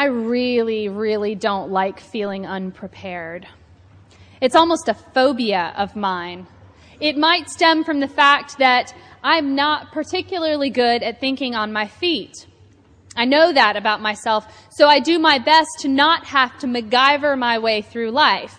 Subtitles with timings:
[0.00, 3.46] I really, really don't like feeling unprepared.
[4.40, 6.46] It's almost a phobia of mine.
[7.00, 11.86] It might stem from the fact that I'm not particularly good at thinking on my
[11.86, 12.46] feet.
[13.14, 17.38] I know that about myself, so I do my best to not have to MacGyver
[17.38, 18.58] my way through life.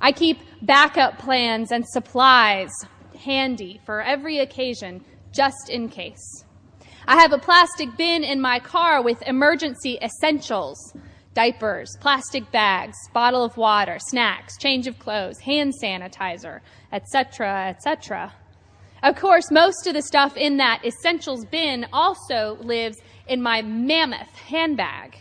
[0.00, 2.70] I keep backup plans and supplies
[3.18, 6.44] handy for every occasion, just in case.
[7.06, 10.94] I have a plastic bin in my car with emergency essentials
[11.34, 16.60] diapers, plastic bags, bottle of water, snacks, change of clothes, hand sanitizer,
[16.92, 18.32] etc., etc.
[19.02, 22.98] Of course, most of the stuff in that essentials bin also lives
[23.28, 25.16] in my mammoth handbag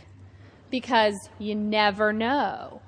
[0.70, 2.82] because you never know.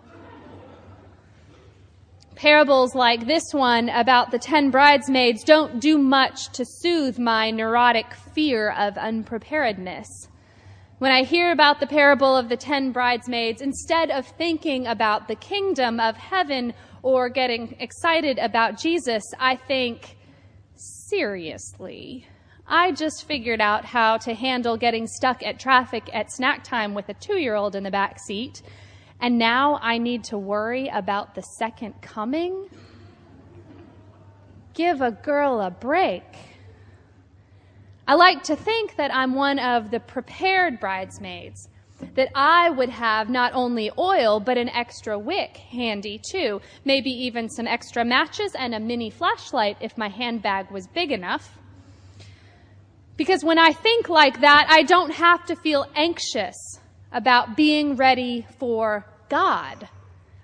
[2.41, 8.11] Parables like this one about the ten bridesmaids don't do much to soothe my neurotic
[8.33, 10.27] fear of unpreparedness.
[10.97, 15.35] When I hear about the parable of the ten bridesmaids, instead of thinking about the
[15.35, 20.17] kingdom of heaven or getting excited about Jesus, I think,
[20.73, 22.25] seriously,
[22.67, 27.07] I just figured out how to handle getting stuck at traffic at snack time with
[27.07, 28.63] a two year old in the back seat
[29.21, 32.67] and now I need to worry about the second coming?
[34.73, 36.23] Give a girl a break.
[38.07, 41.69] I like to think that I'm one of the prepared bridesmaids,
[42.15, 47.47] that I would have not only oil, but an extra wick handy too, maybe even
[47.47, 51.59] some extra matches and a mini flashlight if my handbag was big enough.
[53.17, 56.55] Because when I think like that, I don't have to feel anxious
[57.11, 59.87] about being ready for God.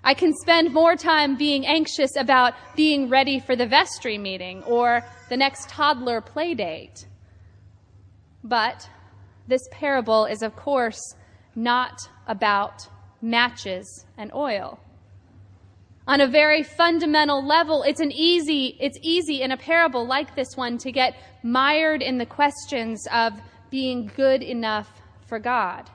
[0.02, 5.04] I can spend more time being anxious about being ready for the vestry meeting or
[5.28, 7.06] the next toddler play date.
[8.42, 8.88] But
[9.46, 11.14] this parable is, of course,
[11.54, 12.88] not about
[13.20, 14.80] matches and oil.
[16.06, 20.56] On a very fundamental level, it's an easy, it's easy in a parable like this
[20.56, 23.34] one to get mired in the questions of
[23.68, 24.88] being good enough
[25.26, 25.90] for God.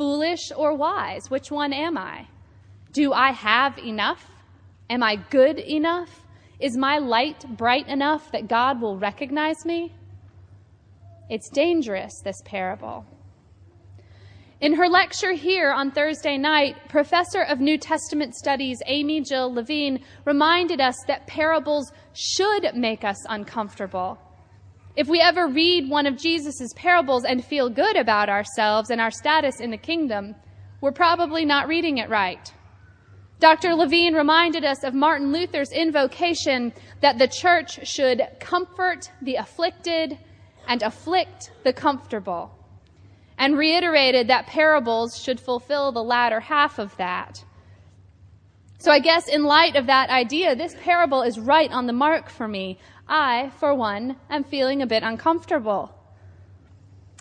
[0.00, 1.30] Foolish or wise?
[1.30, 2.26] Which one am I?
[2.90, 4.30] Do I have enough?
[4.88, 6.22] Am I good enough?
[6.58, 9.92] Is my light bright enough that God will recognize me?
[11.28, 13.04] It's dangerous, this parable.
[14.62, 20.02] In her lecture here on Thursday night, Professor of New Testament Studies Amy Jill Levine
[20.24, 24.18] reminded us that parables should make us uncomfortable.
[25.00, 29.10] If we ever read one of Jesus' parables and feel good about ourselves and our
[29.10, 30.34] status in the kingdom,
[30.82, 32.52] we're probably not reading it right.
[33.38, 33.74] Dr.
[33.74, 40.18] Levine reminded us of Martin Luther's invocation that the church should comfort the afflicted
[40.68, 42.50] and afflict the comfortable,
[43.38, 47.42] and reiterated that parables should fulfill the latter half of that.
[48.80, 52.30] So I guess in light of that idea, this parable is right on the mark
[52.30, 52.78] for me.
[53.06, 55.94] I, for one, am feeling a bit uncomfortable.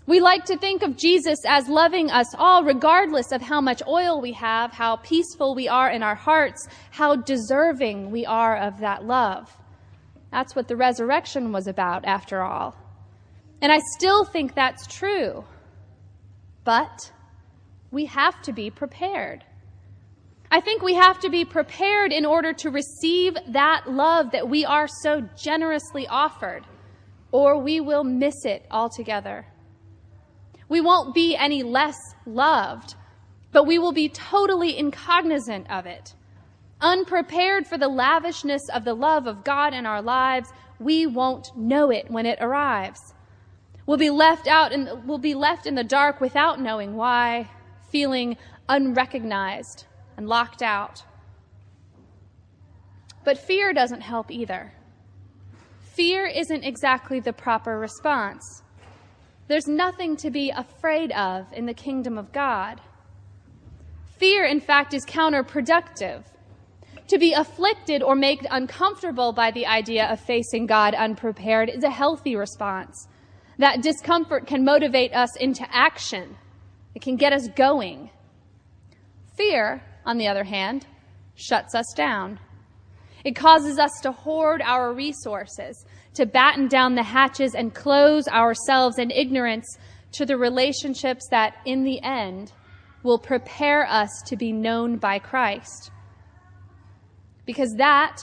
[0.05, 4.21] We like to think of Jesus as loving us all, regardless of how much oil
[4.21, 9.03] we have, how peaceful we are in our hearts, how deserving we are of that
[9.03, 9.51] love.
[10.31, 12.73] That's what the resurrection was about, after all.
[13.61, 15.43] And I still think that's true.
[16.63, 17.11] But
[17.91, 19.43] we have to be prepared.
[20.51, 24.65] I think we have to be prepared in order to receive that love that we
[24.65, 26.65] are so generously offered,
[27.31, 29.45] or we will miss it altogether.
[30.67, 32.95] We won't be any less loved,
[33.51, 36.15] but we will be totally incognizant of it.
[36.81, 40.49] Unprepared for the lavishness of the love of God in our lives,
[40.79, 43.13] we won't know it when it arrives.
[43.85, 47.49] We'll be left out and we'll be left in the dark without knowing why,
[47.91, 49.85] feeling unrecognized
[50.19, 51.01] and locked out.
[53.23, 54.73] But fear doesn't help either.
[55.93, 58.63] Fear isn't exactly the proper response.
[59.47, 62.81] There's nothing to be afraid of in the kingdom of God.
[64.17, 66.23] Fear, in fact, is counterproductive.
[67.07, 71.89] To be afflicted or made uncomfortable by the idea of facing God unprepared is a
[71.89, 73.07] healthy response.
[73.57, 76.35] That discomfort can motivate us into action.
[76.93, 78.09] It can get us going.
[79.37, 80.85] Fear on the other hand,
[81.35, 82.39] shuts us down.
[83.23, 88.97] It causes us to hoard our resources, to batten down the hatches and close ourselves
[88.97, 89.77] in ignorance
[90.13, 92.53] to the relationships that, in the end,
[93.03, 95.91] will prepare us to be known by Christ.
[97.45, 98.17] Because that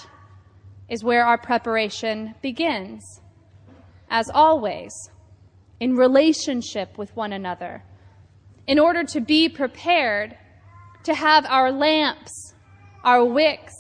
[0.88, 3.20] is where our preparation begins.
[4.08, 4.92] As always,
[5.80, 7.82] in relationship with one another
[8.66, 10.36] in order to be prepared
[11.06, 12.52] to have our lamps,
[13.04, 13.72] our wicks,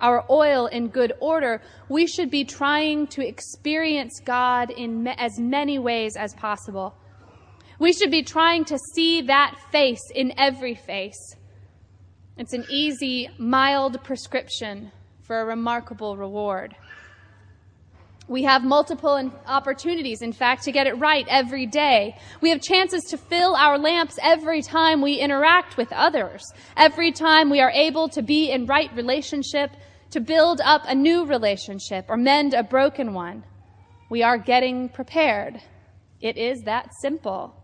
[0.00, 5.78] our oil in good order, we should be trying to experience God in as many
[5.78, 6.96] ways as possible.
[7.78, 11.36] We should be trying to see that face in every face.
[12.36, 14.90] It's an easy, mild prescription
[15.22, 16.74] for a remarkable reward.
[18.28, 22.16] We have multiple opportunities, in fact, to get it right every day.
[22.40, 26.42] We have chances to fill our lamps every time we interact with others,
[26.76, 29.72] every time we are able to be in right relationship,
[30.10, 33.44] to build up a new relationship or mend a broken one.
[34.08, 35.60] We are getting prepared.
[36.20, 37.56] It is that simple.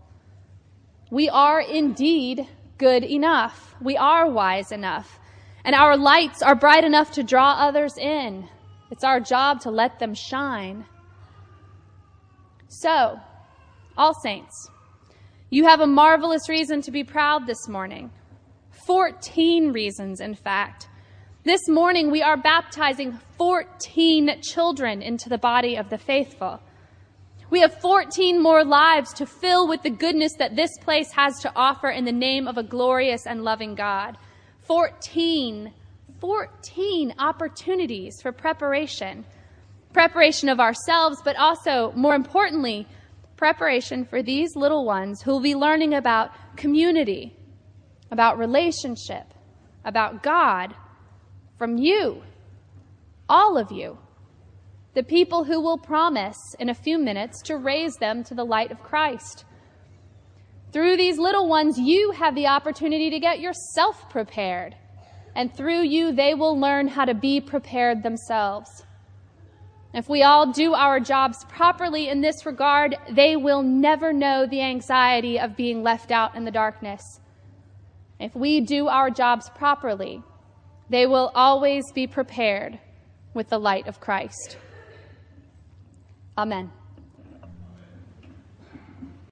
[1.10, 3.76] We are indeed good enough.
[3.80, 5.18] We are wise enough.
[5.64, 8.48] And our lights are bright enough to draw others in.
[8.90, 10.84] It's our job to let them shine.
[12.68, 13.18] So,
[13.96, 14.70] all saints,
[15.50, 18.10] you have a marvelous reason to be proud this morning.
[18.86, 20.88] 14 reasons, in fact.
[21.44, 26.60] This morning, we are baptizing 14 children into the body of the faithful.
[27.50, 31.52] We have 14 more lives to fill with the goodness that this place has to
[31.56, 34.18] offer in the name of a glorious and loving God.
[34.66, 35.72] 14
[36.20, 39.24] 14 opportunities for preparation.
[39.92, 42.86] Preparation of ourselves, but also, more importantly,
[43.36, 47.34] preparation for these little ones who will be learning about community,
[48.10, 49.32] about relationship,
[49.84, 50.74] about God
[51.56, 52.22] from you,
[53.28, 53.98] all of you,
[54.94, 58.72] the people who will promise in a few minutes to raise them to the light
[58.72, 59.44] of Christ.
[60.72, 64.74] Through these little ones, you have the opportunity to get yourself prepared
[65.38, 68.82] and through you, they will learn how to be prepared themselves.
[69.94, 74.60] If we all do our jobs properly in this regard, they will never know the
[74.60, 77.20] anxiety of being left out in the darkness.
[78.18, 80.24] If we do our jobs properly,
[80.90, 82.80] they will always be prepared
[83.32, 84.58] with the light of Christ.
[86.36, 86.72] Amen.